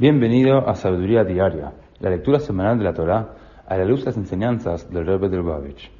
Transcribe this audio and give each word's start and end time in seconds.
Bienvenido 0.00 0.66
a 0.66 0.76
Sabiduría 0.76 1.24
Diaria, 1.24 1.74
la 1.98 2.08
lectura 2.08 2.40
semanal 2.40 2.78
de 2.78 2.84
la 2.84 2.94
Torá 2.94 3.34
a 3.66 3.76
la 3.76 3.84
luz 3.84 4.00
de 4.00 4.06
las 4.06 4.16
enseñanzas 4.16 4.90
del 4.90 5.04
Rebbe 5.04 5.28
de 5.28 5.36
Lubavitch. 5.36 5.90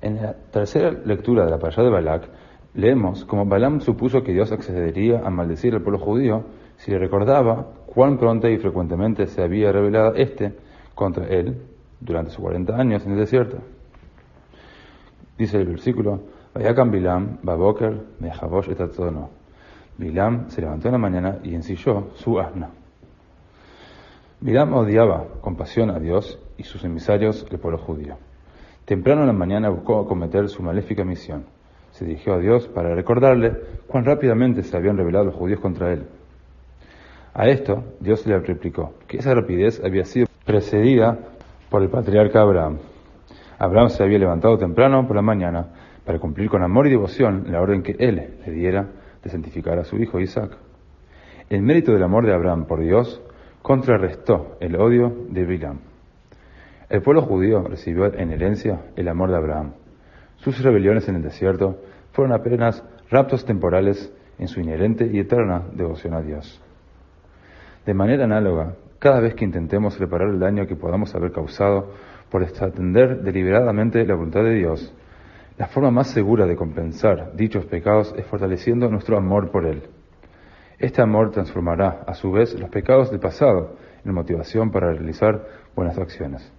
En 0.00 0.22
la 0.22 0.32
tercera 0.32 0.92
lectura 0.92 1.44
de 1.44 1.50
la 1.50 1.58
parasha 1.58 1.82
de 1.82 1.90
Balak, 1.90 2.28
leemos 2.74 3.24
cómo 3.24 3.44
Balaam 3.44 3.80
supuso 3.80 4.22
que 4.22 4.32
Dios 4.32 4.52
accedería 4.52 5.22
a 5.24 5.30
maldecir 5.30 5.74
al 5.74 5.82
pueblo 5.82 5.98
judío 5.98 6.44
si 6.76 6.92
le 6.92 7.00
recordaba 7.00 7.66
cuán 7.84 8.16
pronto 8.16 8.46
y 8.46 8.58
frecuentemente 8.58 9.26
se 9.26 9.42
había 9.42 9.72
revelado 9.72 10.14
este 10.14 10.54
contra 10.94 11.26
él 11.26 11.62
durante 11.98 12.30
sus 12.30 12.38
40 12.38 12.76
años 12.76 13.04
en 13.04 13.14
el 13.14 13.18
desierto. 13.18 13.58
Dice 15.36 15.56
el 15.56 15.66
versículo, 15.66 16.20
Vayakan 16.54 16.92
Bilam, 16.92 17.38
Baboker, 17.42 18.02
Mejabosh 18.20 18.70
et 18.70 18.78
Bilam 19.98 20.48
se 20.48 20.60
levantó 20.60 20.86
en 20.86 20.92
la 20.92 20.98
mañana 20.98 21.38
y 21.42 21.56
ensilló 21.56 22.10
su 22.14 22.38
asna. 22.38 22.70
Bilam 24.42 24.74
odiaba 24.74 25.28
con 25.40 25.54
pasión 25.54 25.88
a 25.90 26.00
Dios 26.00 26.36
y 26.58 26.64
sus 26.64 26.82
emisarios, 26.82 27.46
el 27.48 27.60
pueblo 27.60 27.78
judío. 27.78 28.16
Temprano 28.84 29.20
en 29.20 29.28
la 29.28 29.32
mañana 29.32 29.68
buscó 29.68 30.00
acometer 30.00 30.48
su 30.48 30.64
maléfica 30.64 31.04
misión. 31.04 31.44
Se 31.92 32.04
dirigió 32.04 32.34
a 32.34 32.38
Dios 32.38 32.66
para 32.66 32.92
recordarle 32.92 33.52
cuán 33.86 34.04
rápidamente 34.04 34.64
se 34.64 34.76
habían 34.76 34.96
revelado 34.96 35.26
los 35.26 35.36
judíos 35.36 35.60
contra 35.60 35.92
él. 35.92 36.08
A 37.34 37.46
esto, 37.46 37.84
Dios 38.00 38.26
le 38.26 38.36
replicó 38.40 38.94
que 39.06 39.18
esa 39.18 39.32
rapidez 39.32 39.80
había 39.84 40.04
sido 40.04 40.26
precedida 40.44 41.20
por 41.70 41.82
el 41.82 41.88
patriarca 41.88 42.40
Abraham. 42.40 42.78
Abraham 43.60 43.90
se 43.90 44.02
había 44.02 44.18
levantado 44.18 44.58
temprano 44.58 45.06
por 45.06 45.14
la 45.14 45.22
mañana 45.22 45.68
para 46.04 46.18
cumplir 46.18 46.50
con 46.50 46.64
amor 46.64 46.88
y 46.88 46.90
devoción 46.90 47.44
la 47.46 47.60
orden 47.60 47.84
que 47.84 47.94
él 47.96 48.38
le 48.44 48.52
diera 48.52 48.88
de 49.22 49.30
santificar 49.30 49.78
a 49.78 49.84
su 49.84 49.98
hijo 49.98 50.18
Isaac. 50.18 50.56
El 51.48 51.62
mérito 51.62 51.92
del 51.92 52.02
amor 52.02 52.26
de 52.26 52.34
Abraham 52.34 52.64
por 52.64 52.80
Dios 52.80 53.22
contrarrestó 53.62 54.56
el 54.60 54.76
odio 54.76 55.12
de 55.30 55.44
Bilam. 55.44 55.78
El 56.90 57.00
pueblo 57.00 57.22
judío 57.22 57.62
recibió 57.62 58.12
en 58.12 58.32
herencia 58.32 58.82
el 58.96 59.08
amor 59.08 59.30
de 59.30 59.36
Abraham. 59.36 59.72
Sus 60.36 60.62
rebeliones 60.62 61.08
en 61.08 61.16
el 61.16 61.22
desierto 61.22 61.78
fueron 62.12 62.34
apenas 62.34 62.84
raptos 63.10 63.44
temporales 63.46 64.12
en 64.38 64.48
su 64.48 64.60
inherente 64.60 65.08
y 65.10 65.20
eterna 65.20 65.62
devoción 65.72 66.14
a 66.14 66.20
Dios. 66.20 66.60
De 67.86 67.94
manera 67.94 68.24
análoga, 68.24 68.74
cada 68.98 69.20
vez 69.20 69.34
que 69.34 69.44
intentemos 69.44 69.98
reparar 69.98 70.28
el 70.28 70.38
daño 70.38 70.66
que 70.66 70.76
podamos 70.76 71.14
haber 71.14 71.32
causado 71.32 71.92
por 72.30 72.44
desatender 72.44 73.22
deliberadamente 73.22 74.04
la 74.04 74.14
voluntad 74.14 74.42
de 74.42 74.54
Dios, 74.54 74.92
la 75.58 75.68
forma 75.68 75.90
más 75.90 76.10
segura 76.10 76.46
de 76.46 76.56
compensar 76.56 77.34
dichos 77.36 77.66
pecados 77.66 78.14
es 78.16 78.26
fortaleciendo 78.26 78.88
nuestro 78.88 79.16
amor 79.16 79.50
por 79.50 79.66
Él. 79.66 79.82
Este 80.82 81.00
amor 81.00 81.30
transformará, 81.30 82.02
a 82.08 82.14
su 82.14 82.32
vez, 82.32 82.58
los 82.58 82.68
pecados 82.68 83.08
del 83.12 83.20
pasado 83.20 83.76
en 84.04 84.12
motivación 84.12 84.72
para 84.72 84.92
realizar 84.92 85.46
buenas 85.76 85.96
acciones. 85.96 86.52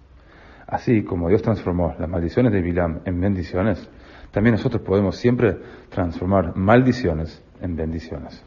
Así 0.66 1.04
como 1.04 1.28
Dios 1.28 1.42
transformó 1.42 1.94
las 1.98 2.08
maldiciones 2.08 2.50
de 2.50 2.62
Bilam 2.62 3.00
en 3.04 3.20
bendiciones, 3.20 3.86
también 4.30 4.54
nosotros 4.54 4.80
podemos 4.80 5.16
siempre 5.18 5.58
transformar 5.90 6.56
maldiciones 6.56 7.44
en 7.60 7.76
bendiciones. 7.76 8.42